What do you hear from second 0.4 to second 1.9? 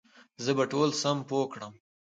زه به ټول سم پوه کړم